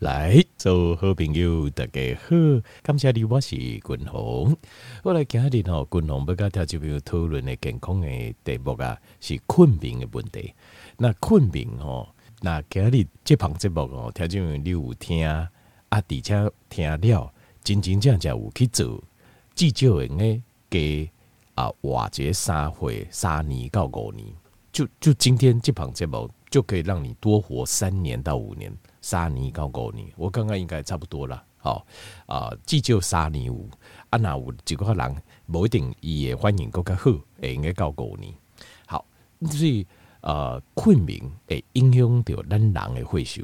[0.00, 2.36] 来，做好朋友，大家好，
[2.84, 4.56] 感谢你，我是君鸿。
[5.02, 8.06] 我来今日吼，君鸿要跟听众朋友讨论的健康的
[8.44, 10.54] 题目啊，是困眠的问题。
[10.98, 15.50] 那困眠吼，那今日这旁节目哦，听众朋友你有听啊，
[15.88, 17.34] 而且听了，
[17.64, 19.02] 真真正正有去做，
[19.56, 20.40] 至少应该
[20.70, 21.10] 给
[21.56, 24.28] 啊，活这三岁、三年到五年，
[24.70, 28.72] 就就今天这旁节目就可以让你多活三年到五年。
[29.08, 31.42] 三年到五年，我刚刚应该差不多了。
[31.56, 31.86] 好
[32.26, 33.66] 啊，至少三年五
[34.10, 35.16] 啊，那有几个人
[35.50, 38.30] 不一定伊会欢迎更加好，也应该到五年。
[38.86, 39.02] 好，
[39.50, 39.86] 所以
[40.20, 43.42] 呃，困眠会影响到咱人的会想，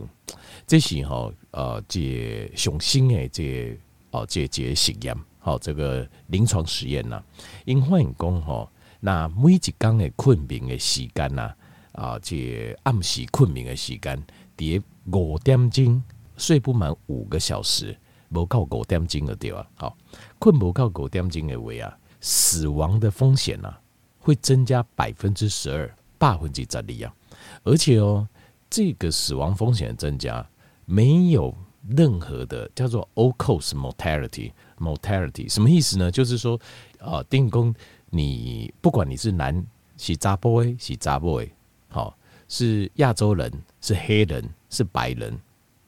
[0.66, 3.74] 这是哈呃，这上新的这
[4.10, 7.23] 哦，这这实验，好，这个临床实验呐，
[7.65, 8.68] 因欢迎讲吼，
[9.01, 11.54] 那每一天的困眠的时间呐，
[11.92, 14.23] 啊，这暗时困眠的时间，
[14.59, 14.70] 第
[15.12, 16.02] 五点钟
[16.36, 17.96] 睡不满五个小时，
[18.30, 19.66] 无够五点钟的对吧？
[19.74, 19.96] 好，
[20.38, 23.80] 困不够五点钟的话啊，死亡的风险啊
[24.18, 27.14] 会增加百分之十二，百分之十二啊！
[27.62, 28.26] 而且哦，
[28.70, 30.45] 这个死亡风险的增加
[30.87, 31.54] 没有
[31.88, 36.10] 任何的叫做 all cause mortality mortality 什么意思呢？
[36.10, 36.59] 就是说
[36.98, 37.74] 啊，定工
[38.09, 39.64] 你不管你是男
[39.98, 41.48] 是查甫的，是查某的，
[41.88, 42.16] 好
[42.48, 44.42] 是亚洲人是黑人。
[44.74, 45.38] 是白人，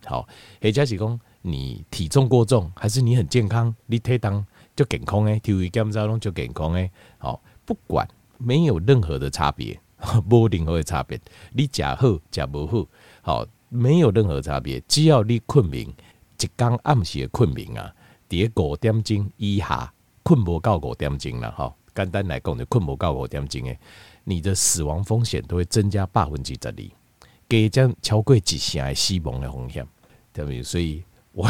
[0.05, 0.27] 好，
[0.63, 8.07] 或者是讲你体重过重，还是你很健康，你体重就健康诶，体育检查拢就健康诶，好，不管
[8.39, 9.79] 没有任何的差别，
[10.31, 11.21] 无任何的差别，
[11.53, 12.87] 你食好食无好，
[13.23, 17.93] 好，没有任何差别，只要你困眠，一天暗时的困眠啊，
[18.29, 19.93] 伫五点钟以下，
[20.23, 23.79] 困无到五点钟了哈，简单来讲就困无到五点钟诶，
[24.25, 27.06] 你的死亡风险都会增加百分之十二。
[27.49, 29.87] 给这样超过几成的死亡的风险，
[30.33, 30.63] 对不对？
[30.63, 31.03] 所以
[31.33, 31.47] 我，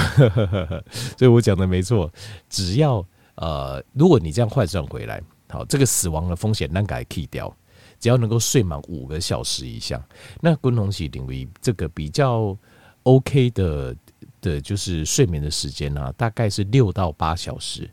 [1.16, 2.12] 所以我讲的没错。
[2.48, 7.54] 只要呃，如果你这样换算回来，好，这个死亡的风险能给去掉，
[7.98, 10.03] 只要能够睡满五个小时以上，
[10.41, 12.56] 那共同是认为这个比较
[13.04, 13.97] OK 的
[14.41, 17.88] 的，就是睡眠的时间呢、啊，大概是六到八小时。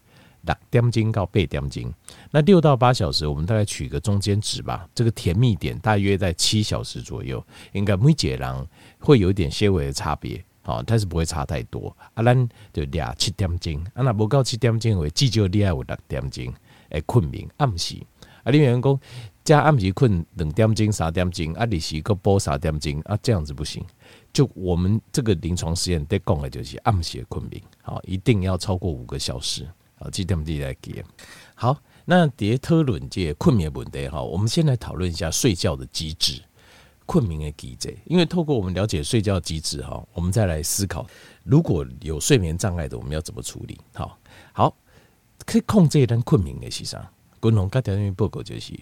[0.46, 1.94] 六点钟到八点钟，
[2.32, 4.88] 那六到八小时，我们大概取个中间值吧。
[4.94, 8.68] 这个甜蜜点大约在七小时左右，应该每节人
[9.00, 11.96] 会有一点些微的差别，好，但是不会差太多。
[12.14, 16.54] 啊，咱就俩七点钟，啊，那不到七点钟为至少你爱有六点钟
[16.90, 17.96] 诶，困眠暗时。
[18.44, 19.00] 啊，你员工
[19.46, 23.82] 加暗时困两点钟、三点钟，啊，你是个补三点钟，啊，这样子不行。
[24.34, 29.66] 就我们这个临床实验得讲的就是暗时的困眠，好，一定要超过五个小时。
[30.12, 31.04] 几点几来给？
[31.56, 36.42] 好，那迭讨论这困眠问题哈，我们先来讨论一下睡觉的机制，
[37.06, 37.98] 困眠的机制。
[38.06, 41.06] 因为透过我们了解睡觉机制哈，我们再来思考，
[41.44, 43.80] 如果有睡眠障碍的，我们要怎么处理？
[43.94, 44.18] 好，
[44.52, 44.76] 好，
[45.46, 47.06] 可以控制一段困眠的时尚。
[47.40, 48.74] 共同刚条件报告就是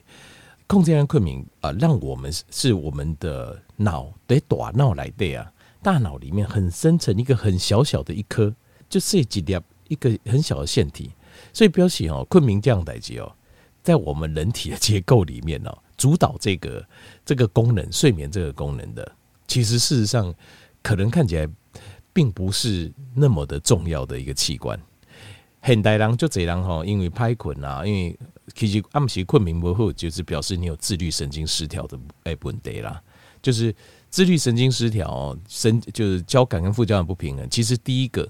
[0.67, 5.51] 控制一段困眠啊，让我们是我们的脑得大脑来的啊，
[5.83, 8.55] 大脑里面很深层一个很小小的一颗，
[8.89, 9.59] 就设几粒。
[9.91, 11.11] 一个很小的腺体，
[11.51, 13.29] 所以表示哦，昆明这样代志哦，
[13.83, 16.87] 在我们人体的结构里面哦，主导这个
[17.25, 19.11] 这个功能，睡眠这个功能的，
[19.47, 20.33] 其实事实上
[20.81, 21.45] 可能看起来
[22.13, 24.79] 并不是那么的重要的一个器官。
[25.61, 28.17] 现代人就这样哈，因为拍困啊，因为
[28.55, 33.03] 其实暗时困眠不好，就是表示你有自律神经失调的诶问题啦。
[33.41, 33.75] 就是
[34.09, 37.49] 自律神经失调，神就是交感跟副交感不平衡。
[37.49, 38.25] 其实第一个。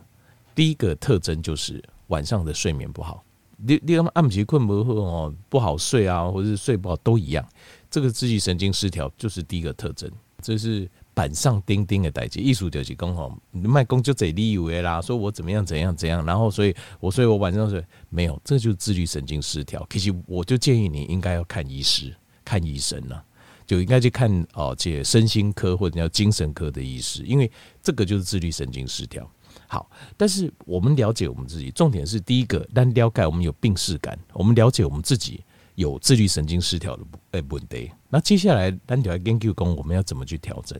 [0.53, 3.23] 第一个特征就是晚上的睡眠不好，
[3.57, 7.47] 你你暗时困不好哦，不好睡啊，或者是睡不好都一样。
[7.89, 10.09] 这个自律神经失调就是第一个特征，
[10.41, 12.39] 这是板上钉钉的代际。
[12.39, 19.85] 艺术就是讲吼，卖公就这里以为啦，说我怎么样怎样怎样，然后所以我所以我晚上睡没有，这就是自律神经失调。
[19.89, 23.23] 其实我就建议你应该要看医师，看医生了，
[23.65, 27.51] 就应该去看哦，这身心科或者叫精神科的医师，因为
[27.83, 29.29] 这个就是自律神经失调。
[29.71, 35.41] 好，但是我们了解我们自己，重点是第一个，单了解我们有病视感，我们了解我们自己
[35.75, 37.89] 有自律神经失调的诶问题。
[38.09, 40.77] 那接下来单就来研究讲我们要怎么去调整。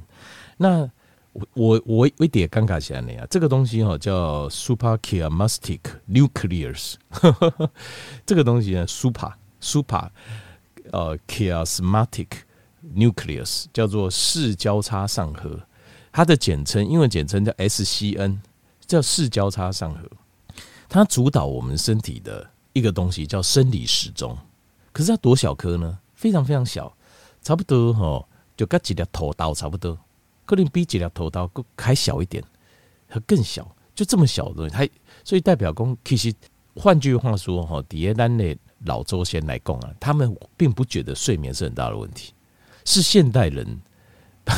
[0.57, 0.81] 那
[1.31, 5.79] 我我我一点尴尬起来呢，这个东西哈叫 suprachiasmatic
[6.09, 6.95] nucleus，
[8.27, 10.11] 这个东西呢 super super
[10.91, 12.27] 呃 chiasmatic
[12.93, 15.57] nucleus 叫做视交叉上核，
[16.11, 18.39] 它的简称英文简称叫 SCN。
[18.91, 20.01] 叫视交叉上核，
[20.89, 24.37] 它主导我们身体的一个东西叫生理时钟。
[24.91, 25.97] 可是它多小颗呢？
[26.13, 26.93] 非常非常小，
[27.41, 28.27] 差不多哈，
[28.57, 29.97] 就跟几条头刀差不多，
[30.45, 32.43] 可能比几条头刀还小一点。
[33.07, 33.65] 它更小，
[33.95, 34.87] 就这么小的东西，它
[35.23, 36.33] 所以代表公，其实
[36.75, 42.33] 换句话说哈，底下单的老周先来讲啊，他们并不觉得睡眠是很大的问题，
[42.83, 43.79] 是现代人，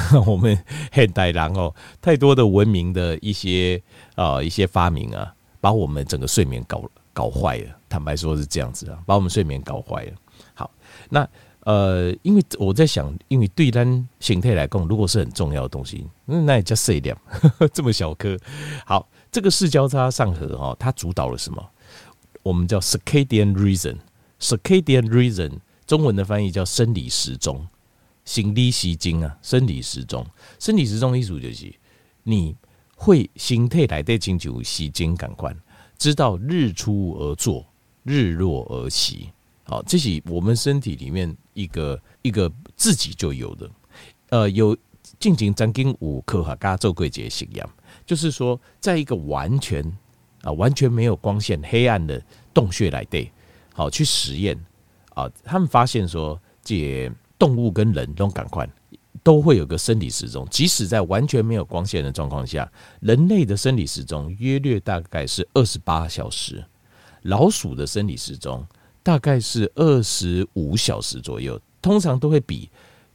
[0.25, 0.57] 我们
[0.91, 3.81] 现代人哦，太多的文明的一些
[4.15, 7.69] 啊一些发明啊，把我们整个睡眠搞搞坏了。
[7.87, 10.11] 坦白说是这样子啊，把我们睡眠搞坏了。
[10.53, 10.71] 好，
[11.09, 11.27] 那。
[11.65, 17.17] 呃，因为我在想，因为对单形态来讲，如果是很重要的东西，那也叫碎量，
[17.71, 18.37] 这么小颗。
[18.85, 21.65] 好，这个视交叉上核哈，它主导了什么？
[22.41, 25.53] 我们叫 circadian reason，circadian reason
[25.87, 27.65] 中文的翻译叫生理时钟，
[28.25, 30.25] 心理时钟啊，生理时钟，
[30.59, 31.73] 生理时钟的意思就是
[32.23, 32.55] 你
[32.95, 35.55] 会心态来对清楚时间感官，
[35.97, 37.65] 知道日出而作，
[38.03, 39.29] 日落而息。
[39.65, 43.71] 好，这是我们身体里面一个一个自己就有的，
[44.29, 44.75] 呃，有
[45.19, 47.65] 进行张经五科学家做过这实验，
[48.05, 49.81] 就是说，在一个完全
[50.41, 52.21] 啊完全没有光线、黑暗的
[52.53, 53.31] 洞穴来对，
[53.73, 54.57] 好去实验
[55.13, 57.09] 啊，他们发现说，这
[57.43, 58.65] 动物跟人都赶快
[59.21, 66.63] 都会有个生理时钟，即使在完全没有光线的状况下，人类的生理时钟约略大概是二十八小时，
[67.23, 68.65] 老鼠的生理时钟。
[69.05, 72.69] 大概是二十五小时左右，通常都会比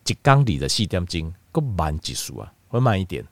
[0.05, 3.25] 几缸里的细点钟更慢几数啊，会慢一点。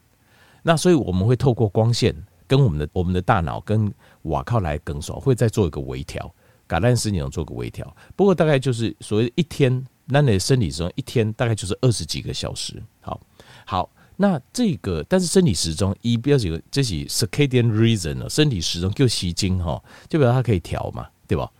[0.63, 2.17] 那所以我们会透过光线
[2.47, 6.35] 跟我们的我们的大脑跟瓦靠来更爽，会再做一个微调，
[6.67, 7.95] 橄榄丝你能做个微调。
[8.17, 12.83] 不过大概就是所谓一天，那你的生理时钟一天大概就是二十几个小时。
[13.01, 13.21] 好，
[13.67, 21.51] 好，那这个但是生理时钟一不要几个，这是 circadian rhythm 呢，身体时钟就吸睛哈，就表示它可以调嘛，对吧？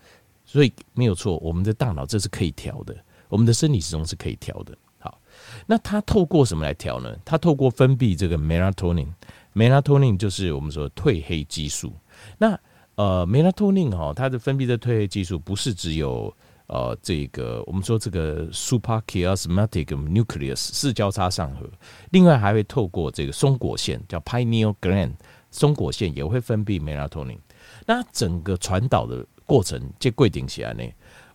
[0.45, 2.97] 所以没有错，我们的大脑这是可以调的，
[3.29, 4.79] 我们的生理时钟是可以调的。
[4.99, 5.21] 好，
[5.67, 7.15] 那它透过什么来调呢？
[7.25, 11.93] 它透过分泌这个 melatonin，melatonin 就是我们说褪黑激素。
[12.39, 12.59] 那
[12.95, 16.35] 呃，melatonin 哈，它的分泌的褪黑激素不是只有
[16.67, 21.69] 呃这个我们说这个 superchiasmatic nucleus 视交叉上核，
[22.11, 25.13] 另外还会透过这个松果腺叫 pineal gland，
[25.51, 27.39] 松果腺也会分泌 melatonin。
[27.87, 29.27] 那整个传导的。
[29.49, 30.83] 过程就规定起来呢，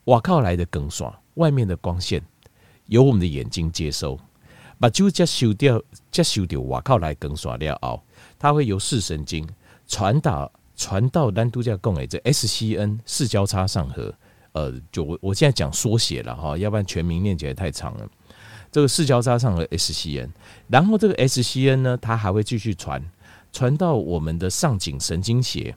[0.04, 2.22] 外靠来的更爽，外面的光线
[2.88, 4.20] 由我们的眼睛接收，
[4.78, 5.82] 把就接收掉，
[6.12, 8.04] 接收掉外靠来更爽了后，
[8.38, 9.48] 它会由视神经
[9.88, 14.14] 传导传到单独在供诶这 SCN 视交叉上核，
[14.54, 18.10] 呃，就我我现在讲缩写了哈，要不然全名念起来太长了。
[18.72, 20.30] 这个视交叉上的 SCN，
[20.70, 23.04] 然后这个 SCN 呢，它还会继续传
[23.52, 25.76] 传到我们的上颈神经节。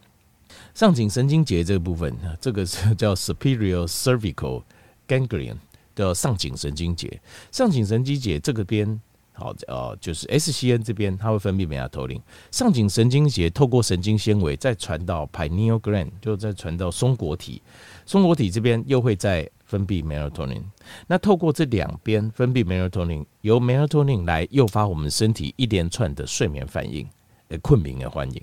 [0.75, 4.62] 上颈神经节这个部分，这个是叫 superior cervical
[5.09, 5.56] ganglion，
[5.94, 7.21] 叫上颈神经节。
[7.50, 9.00] 上颈神经节这个边，
[9.34, 12.20] 好呃，就是 SCN 这边，它会分泌 melatonin。
[12.50, 17.60] 上颈神经节透过神经纤维再传到 pineal gland，就再传到松果体。
[18.06, 20.62] 松果体这边又会再分泌 melatonin。
[21.06, 27.06] 那透过这两边分泌 melatonin，由 melatonin 来诱发我们身体一连串的睡眠反应，
[27.48, 28.42] 呃，困眠的反应。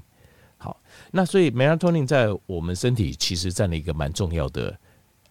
[1.09, 4.77] 那所以，melatonin 在我们身体其实占了一个蛮重要的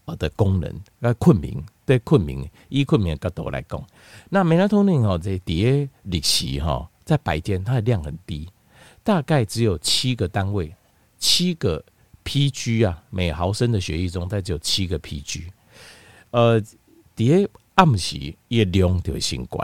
[0.05, 0.73] 啊的功能。
[0.99, 1.55] 那困眠
[1.91, 3.85] 对困眠，以困眠的角度来讲，
[4.29, 8.49] 那 melatonin 哈在底下里期哈，在白天它的量很低，
[9.03, 10.73] 大概只有七个单位，
[11.19, 11.85] 七个
[12.23, 15.49] pg 啊，每毫升的血液中，它只有七个 pg。
[16.31, 16.63] 呃，
[17.17, 19.59] 底下暗时也量就会升高，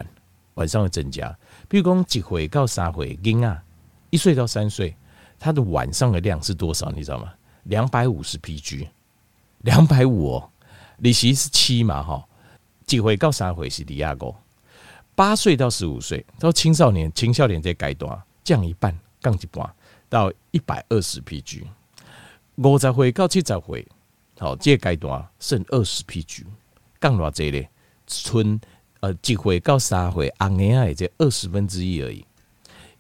[0.55, 1.33] 晚上会增加。
[1.69, 3.63] 比如讲一岁到三岁婴儿，
[4.11, 4.97] 一岁到三岁。
[5.39, 6.91] 它的晚上的量是多少？
[6.91, 7.33] 你知道吗？
[7.65, 8.89] 两百五十 PG，
[9.59, 10.51] 两百五哦。
[10.99, 12.03] 利息是七嘛？
[12.03, 12.25] 哈，
[12.87, 14.35] 几回到三回是第二个。
[15.15, 19.75] 八岁到十五岁到青少年，青少年这阶段降一半，降一半
[20.09, 21.63] 到一百二十 PG。
[22.57, 23.87] 五十回到七十回，
[24.39, 26.45] 好，这阶段剩二十 PG，
[27.01, 27.69] 降多这嘞？
[28.07, 28.61] 春
[29.01, 32.25] 呃，几回到三回，昂年也这二十分之一而已，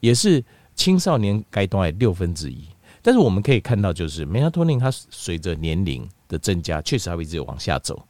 [0.00, 0.44] 也是。
[0.76, 2.68] 青少年阶段的六分之一，
[3.06, 8.04] 但是我们可以看到，就是 melatonin 它随着年龄的增加，确实还会一直往下走，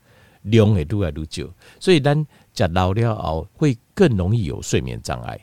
[0.44, 5.38] 量也越来越久，所以当讲老了会更容易有睡眠障碍，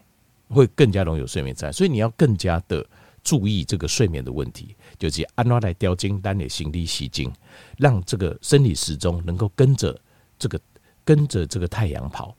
[0.49, 2.83] 会更加容易有睡眠障碍，所以你要更加的
[3.23, 7.31] 注意这个睡眠的问题，就是按哪来调经，单的心理时钟，
[7.77, 9.95] 让这个生理时钟能够跟着
[10.39, 10.59] 这个
[11.05, 12.35] 跟着这个太阳跑，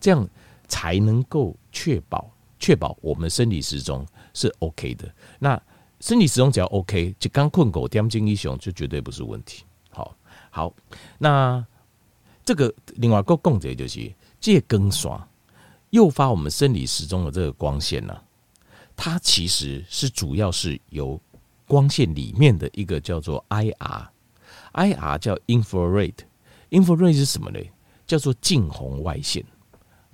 [0.00, 0.28] 这样
[0.66, 4.04] 才能够确保确保我们生理时钟。
[4.34, 5.08] 是 OK 的，
[5.38, 5.62] 那
[6.00, 9.64] 身体时钟只要 OK，就刚困狗点睛英雄就绝对不是问题。
[9.90, 10.16] 好，
[10.50, 10.72] 好，
[11.18, 11.64] 那
[12.44, 15.10] 这个另外一个共者就是，这个光线
[15.90, 18.14] 诱发我们生理时钟的这个光线呢、
[18.94, 21.20] 它其实是主要是由
[21.66, 27.58] 光线里面的一个叫做 IR，IR 叫 infrared，infrared 是什么呢？
[28.06, 29.44] 叫做近红外线。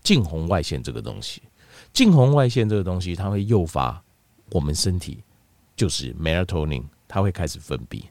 [0.02, 1.42] 近红外线这个东西，
[1.92, 4.02] 近红外线这个东西，它会诱发
[4.50, 5.22] 我们身体
[5.82, 8.04] 就是 melatonin，它会开始分泌，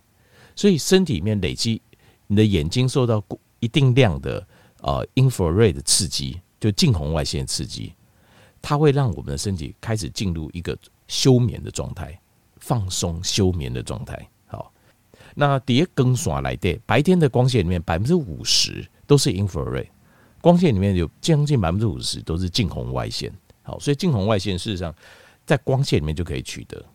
[0.58, 1.82] 所以身体里面累积，
[2.28, 3.24] 你的眼睛受到
[3.62, 4.46] 一定量的
[4.82, 7.94] 呃 infrared 的刺激，就近红外线刺激，
[8.62, 12.20] 它会让我们的身体开始进入一个休眠的状态，
[12.58, 14.30] 放松休眠的状态。
[14.48, 14.74] 好，
[15.34, 19.88] 那蝶更耍来的白天的光线里面百分之五十都是 infrared。
[20.42, 23.32] 光线里面有将近百分之五十都是近红外线，
[23.64, 24.94] 好，所以近红外线事实上
[25.46, 26.86] 在光线里面就可以取得。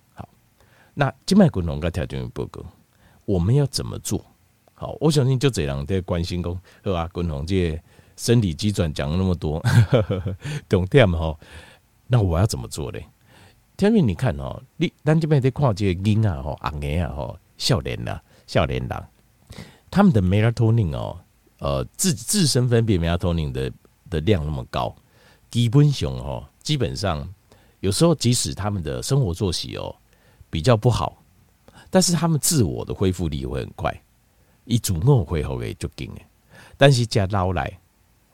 [0.99, 2.65] 那静脉滚筒跟条件报告，
[3.27, 4.25] 我们要怎么做？
[4.73, 7.07] 好，我相信就这样在关心工，是吧？
[7.13, 7.79] 滚筒这
[8.17, 9.63] 生理机转讲了那么多，
[10.67, 11.39] 懂点哈？
[12.07, 13.07] 那我要怎么做嘞？
[13.77, 19.07] 天明，你看哦，你咱这边在看这个婴啊，吼，阿爷啊，吼，少年呐，少年郎，
[19.91, 21.21] 他们的 melatonin 哦。
[21.59, 23.73] 呃，自自身分泌 melatonin 的
[24.11, 24.95] 的量那么高，
[25.51, 27.27] 基本上哦，基本上
[27.81, 29.97] 有时候即使他们的生活作息哦
[30.57, 31.23] 比较不好，
[31.91, 33.95] 但是他们自我的恢复力会很快，
[34.65, 36.11] 一主动恢复给就紧。
[36.79, 37.79] 但是加捞来，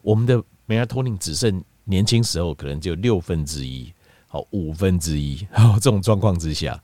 [0.03, 3.93] 我们的 melatonin 只剩年轻时候可能就六分之一，
[4.29, 6.81] 好五分之一，好这种状况之下，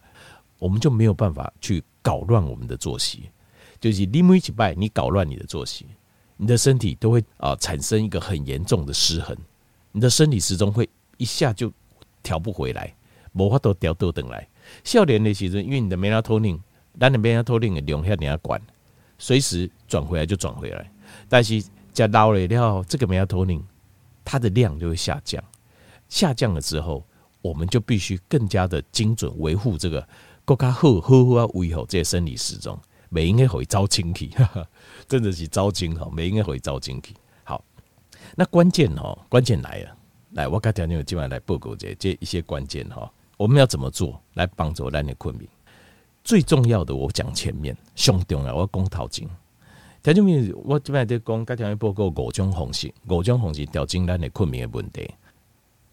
[0.59, 3.30] 我们就没有办法去搞乱我们的作息，
[3.80, 5.87] 就是你每一拜你搞乱你的作息。
[6.37, 9.37] 你的身体都会啊产生一个很严重的失衡，
[9.92, 11.73] 你的生理时钟会一下就
[12.25, 12.92] 调不回来，
[13.35, 14.49] 无法都调倒等来。
[14.85, 16.61] 少年的时阵，因为你的酶尿透宁
[16.99, 18.61] 咱的 melatonin 的量下你要管，
[19.19, 20.91] 随时转回来就转回来。
[21.29, 23.65] 但是加老了了，这个酶尿透宁
[24.25, 25.43] 它的量就会下降，
[26.09, 27.05] 下降了之后，
[27.41, 30.07] 我们就必须更加的精准维护这个
[30.45, 32.79] 更加好好好维护这些生理时钟。
[33.11, 34.31] 每应该会遭惊奇，
[35.09, 36.07] 真的是遭惊哈！
[36.13, 37.15] 每应该会遭惊奇。
[37.43, 37.65] 好，
[38.37, 39.97] 那关键哈，关键来了，
[40.33, 45.49] 来，我跟条件今晚来报告这这一些关键哈，我们要怎么做来帮助咱的困眠？
[46.25, 49.26] 最重要的，我讲前面，上重要，我讲头前。
[50.02, 55.09] 条件面，我今晚在讲，跟条件报告五种方式，五种方式调整咱的困眠的问题。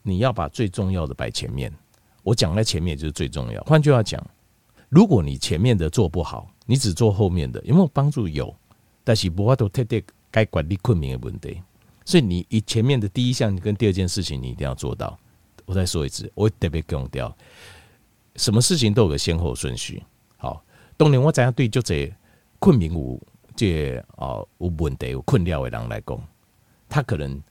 [0.02, 1.72] 你要把最重要的摆前面，
[2.24, 3.62] 我讲在前面就是最重要。
[3.64, 4.22] 换句话讲，
[4.90, 8.28] 如果你前面的做不好，你只做后面的有没有帮助？
[8.28, 8.54] 有，
[9.04, 11.62] 但是无法度特别该管理困眠的问题。
[12.06, 15.18] 所以你以前面的第一项跟第二件事情，你一定要做到。
[15.66, 17.36] 我再说一次，我特别强调，
[18.36, 20.02] 什么事情都有个先后顺序。
[20.38, 20.64] 好，
[20.96, 22.12] 当年我怎样对就这
[22.60, 23.20] 困眠有
[23.56, 26.28] 这哦有问题有困扰的人来讲，
[26.88, 27.42] 他可能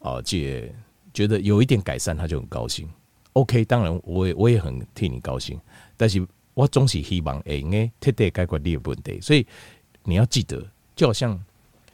[0.00, 0.72] 哦这
[1.12, 2.88] 觉得有一点改善，他就很高兴。
[3.34, 5.60] OK，当然我也我也很替你高兴，
[5.96, 6.26] 但是。
[6.54, 9.46] 我总是希望会用诶彻底解决你的问题，所以
[10.02, 10.60] 你要记得，
[10.96, 11.40] 就好像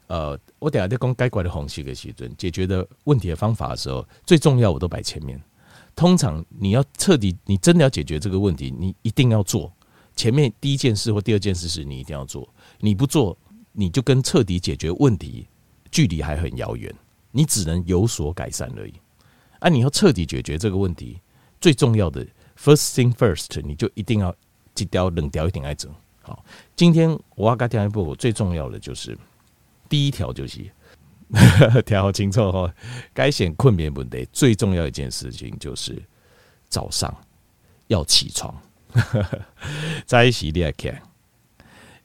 [0.06, 5.38] 呃，我等下在讲解决的方式的时阵，解决的问题的方法的时候，最重要我都摆前面。
[5.94, 9.72] 通常你要彻底，你真的要解决这个问题，你一定要做
[10.16, 12.48] 前面第一件事或第二件事是你一定要做，
[12.80, 13.36] 你不做，
[13.72, 15.46] 你就跟彻底解决问题
[15.90, 16.94] 距离还很遥远，
[17.30, 18.94] 你只能有所改善而已。
[19.58, 21.20] 啊，你要彻底解决这个问题，
[21.60, 22.26] 最重要的
[22.58, 24.34] first thing first，你就一定要。
[24.74, 25.88] 几条冷掉一点来走。
[26.20, 29.16] 好，今天我要跟大家报最重要的就是
[29.88, 30.68] 第一条就是
[31.84, 32.72] 调好清楚哈。
[33.12, 36.02] 该选困眠问题最重要一件事情就是
[36.68, 37.14] 早上
[37.88, 38.54] 要起床。
[40.06, 41.02] 在一起你看，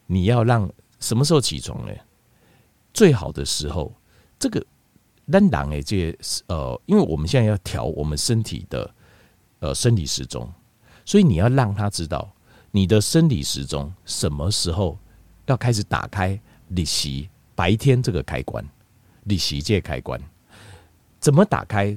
[0.08, 0.70] 你要让
[1.00, 1.94] 什么时候起床呢？
[2.94, 3.94] 最好的时候，
[4.40, 4.66] 这个
[5.32, 6.18] 当然诶，这
[6.48, 8.94] 呃，因为我们现在要调我们身体的
[9.60, 10.52] 呃生理时钟，
[11.06, 12.34] 所以你要让他知道。
[12.72, 14.98] 你的生理时钟什么时候
[15.48, 16.40] 要开始打开？
[16.68, 18.64] 你习白天这个开关，
[19.30, 20.20] 你习这开关
[21.20, 21.96] 怎么打开？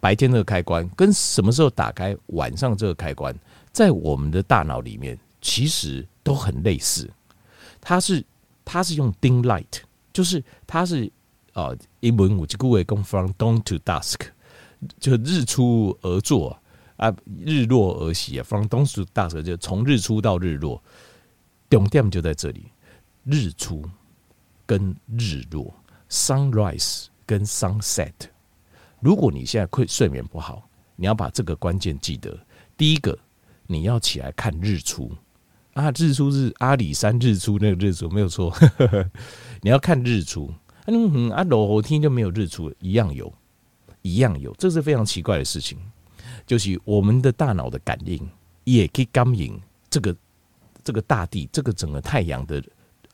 [0.00, 3.32] 白天这个开关跟什么时候打开晚上这个开关，
[3.70, 7.08] 在我们的大脑里面其实都很类似。
[7.80, 8.24] 它是
[8.64, 9.80] 它是用丁 light，
[10.12, 11.08] 就是它是
[11.52, 11.70] 啊，
[12.00, 14.18] 英文五句古为讲 from dawn to dusk，
[14.98, 16.58] 就日出而作。
[16.96, 17.12] 啊，
[17.44, 20.80] 日落而息啊，from dawn to dusk 就从日出到日落，
[21.68, 22.66] 重点就在这里。
[23.24, 23.84] 日出
[24.66, 25.72] 跟日落
[26.12, 28.12] ，sunrise 跟 sunset。
[29.00, 32.38] 如果你现在睡睡眠不好，你要把这个关键记得。
[32.76, 33.18] 第一个，
[33.66, 35.10] 你要起来看日出
[35.72, 38.54] 啊，日出是阿里山日出那个日出没有错，
[39.62, 40.52] 你要看日出。
[40.86, 43.32] 嗯，啊，落雨天就没有日出，一样有，
[44.02, 45.78] 一样有，这是非常奇怪的事情。
[46.44, 48.28] 就是我们的大脑的感应
[48.64, 50.14] 也可以感应这个
[50.82, 52.62] 这个大地，这个整个太阳的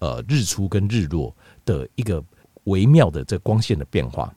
[0.00, 2.24] 呃日出跟日落的一个
[2.68, 4.32] 微妙的这光线的变化，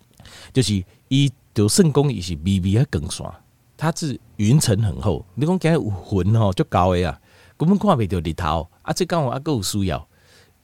[0.52, 3.34] 就是一就圣宫也是微微啊更爽，
[3.78, 7.22] 它是云层很厚，你讲今日有云哦就高的啊，
[7.58, 10.08] 根本看不到日头啊，这刚好啊够有需要，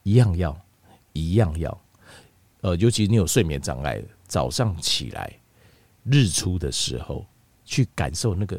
[0.02, 0.60] 一样要
[1.12, 1.80] 一样要，
[2.60, 5.32] 呃，尤其你有睡眠障碍，早上起来
[6.04, 7.24] 日出的时候。
[7.70, 8.58] 去感受那个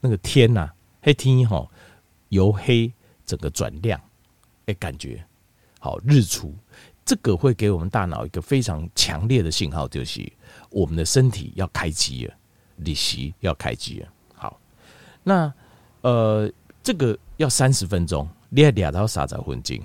[0.00, 1.64] 那个天呐、啊，黑天哈
[2.30, 2.92] 由黑
[3.24, 4.00] 整个转亮，
[4.66, 5.24] 哎，感觉
[5.78, 6.52] 好日出，
[7.10, 10.24] 这个会给我们大脑一个非常强烈的信号，就是
[10.70, 12.34] 我们的身体要开机了，
[12.76, 14.08] 利息要开机了。
[14.36, 14.60] 好，
[15.24, 15.52] 那
[16.02, 16.48] 呃，
[16.84, 19.80] 这个要三十分钟，练两到三十分钟，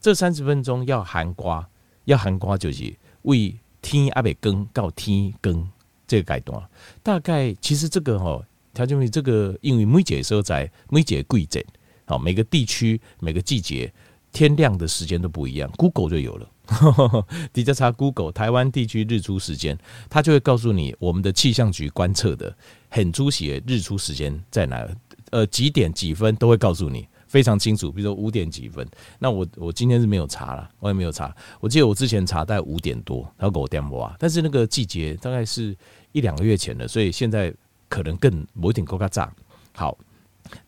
[0.00, 1.68] 这三十分钟要含瓜，
[2.06, 5.68] 要含瓜就是为天阿未更到天更。
[6.06, 6.62] 这个阶段，
[7.02, 8.42] 大概其实这个哈，
[8.72, 11.66] 条件这个因为每节时候在每节季节，
[12.06, 13.92] 好每个地区每个季节
[14.32, 16.46] 天亮的时间都不一样，Google 就有了，
[17.52, 19.78] 直接查 Google 台湾地区日出时间，
[20.08, 22.56] 它就会告诉你我们的气象局观测的
[22.88, 24.86] 很出奇的日出时间在哪，
[25.30, 27.06] 呃几点几分都会告诉你。
[27.26, 28.86] 非常清楚，比如说五点几分，
[29.18, 31.34] 那我我今天是没有查了，我也没有查。
[31.58, 35.76] 我记得我之前查在五点多，然后给我电话，但是那个季节大概是
[36.12, 37.52] 一两个月前的，所以现在
[37.88, 39.34] 可能更某一点够卡炸。
[39.72, 39.98] 好，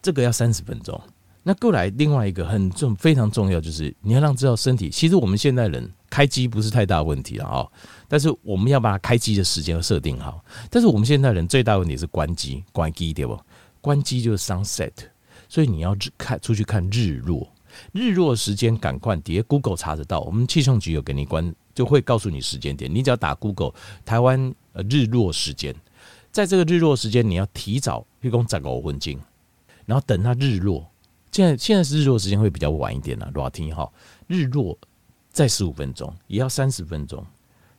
[0.02, 1.00] 这个要三十分钟。
[1.48, 4.90] 那过来另外一个很重非常重要，就是你要让知道身体。
[4.90, 7.64] 其实我们现代人开机不是太大问题了啊，
[8.08, 10.44] 但是我们要把它开机的时间要设定好。
[10.68, 13.38] 但是我们现代人最大问题是关机，关机对不？
[13.80, 14.90] 关机就是 sunset。
[15.48, 17.48] 所以你要看出去看日落，
[17.92, 22.92] 日落时间赶快，底下 Google 查得到，我们气象局有给你关，就会告诉你时间点。
[22.92, 23.72] 你只要打 Google
[24.04, 25.72] 台湾呃日落时间，
[26.32, 29.16] 在这个日落时间，你要提早，譬如讲十五分钟，
[29.84, 30.84] 然后等它日落。
[31.37, 33.87] 现在现在是日落时间会比较晚一点了，热天哈，
[34.26, 34.78] 日落
[35.31, 37.22] 在十五分钟，也要三十分钟，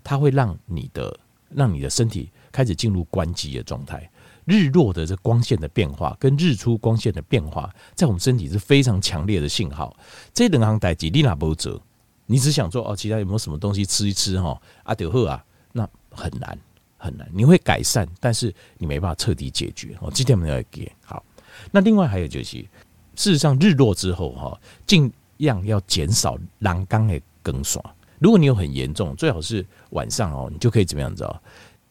[0.03, 4.07] 它会让你的让你的身体开始进入关机的状态。
[4.45, 9.97] 日落的这光线的变化跟日出光线的变化，在我们身体是非常强烈的信号。
[10.35, 11.81] 这两行代志你若无做，
[12.27, 14.61] 你只想说哦，其他有没有什么东西吃一吃哈？
[14.83, 16.55] 啊，就好啊，那很难
[16.95, 17.27] 很难。
[17.33, 19.97] 你会改善，但是你没办法彻底解决。
[19.99, 21.25] 哦，今天我们要给好。
[21.71, 22.63] 那另外还有就是，
[23.17, 27.83] 事实上日落之后哈，尽量要减少栏杆的更刷。
[28.19, 31.41] 如果你有很严重，最好是晚上哦，你就可以怎么样子哦，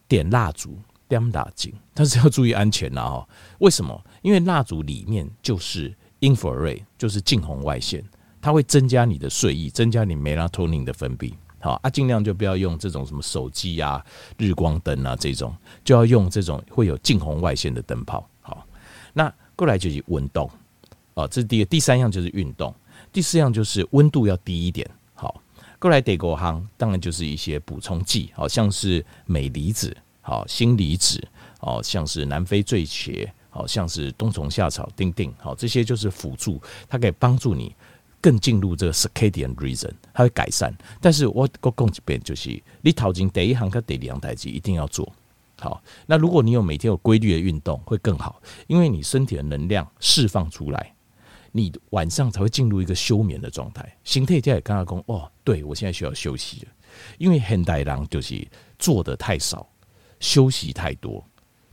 [0.08, 0.74] 点蜡烛。
[1.08, 3.02] 点蜡烛，但是要注意安全呐！
[3.02, 3.28] 哈，
[3.60, 4.04] 为什么？
[4.22, 8.04] 因为蜡烛里面就是 infrared，就是近红外线，
[8.40, 11.32] 它会增加你的睡意，增加你 melatonin 的分泌。
[11.60, 14.04] 好啊，尽量就不要用这种什么手机啊、
[14.36, 18.28] 日光灯啊这种，就要用这种会有近红外线的灯泡。
[18.40, 18.66] 好，
[19.12, 20.50] 那过来就是运动
[21.16, 22.72] 啊，这是第，第三样就是运动，
[23.10, 24.88] 第四样就是温度要低一点。
[25.14, 25.42] 好，
[25.78, 29.96] 过来第五行当然就是一些补充剂，好像是镁离子。
[30.20, 31.26] 好，锌离子，
[31.58, 37.74] 好像是南非醉茄，好像是冬虫夏草、丁丁，好，这些就是辅助，它可以帮助你
[38.20, 40.76] 更进入这个 circadian rhythm，它会改善。
[41.00, 45.10] 但是我我讲一遍，就是你头前第一行跟第二行代志一定要做
[45.60, 45.80] 好。
[46.04, 50.92] 那如果你有每天有规律的运动，会更好，因为你身体的能量释放出来，
[51.56, 53.96] 你晚上才会进入一个休眠的状态。
[54.04, 56.68] 身体在刚刚讲，哦，对我现在需要休息了，
[57.18, 58.46] 因为现代人就是
[58.78, 59.66] 做的太少。
[60.18, 61.22] 休息太多，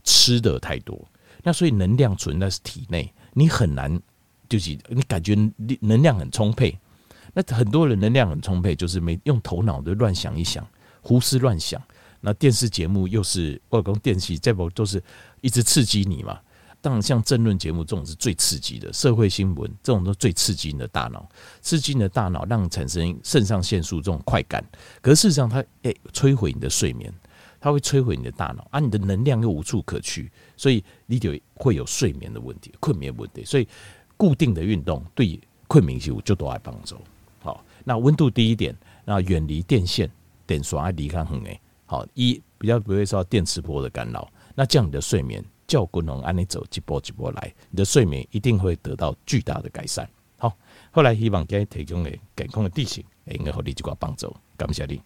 [0.04, 1.02] 吃的太多，
[1.42, 3.98] 那所以能量存在是体内，你很难
[4.50, 5.34] 就是你感觉
[5.80, 6.78] 能量很充沛。
[7.32, 10.66] 那很多人能量很充沛，就是没用头脑的乱想一想，
[11.00, 11.82] 胡思乱想。
[12.20, 15.02] 那电视节目又是外公电视，这不都是
[15.40, 16.38] 一直刺激你嘛？
[16.84, 21.26] 当，像政论节目这种是最刺激的，社会新闻这种都最刺激你的大脑，
[21.62, 24.62] 刺激你的大脑，让你产生肾上腺素这种快感。
[25.00, 27.12] 可是事实上它，它诶摧毁你的睡眠。
[27.58, 28.68] 它会摧毁你的大脑。
[28.70, 33.42] 啊，你的能量又无处可去，所以你就会有睡眠的问题、困眠问题。
[33.42, 33.66] 所以
[34.18, 36.98] 固定的运动对困眠就就都来帮助。
[37.40, 40.10] 好，那温度低一点，那远离电线、
[40.46, 41.58] 电刷离开很诶。
[41.86, 45.42] 好，一比较不会受到电磁波的干扰，那这样你的睡眠
[45.74, 50.08] 较滚龙按你走一步一步来，你的睡眠一定会得到巨大的改善。
[50.38, 50.56] 好，
[50.92, 55.00] 后来希望给提供的健康的地形，应该和你这个帮助，感谢你。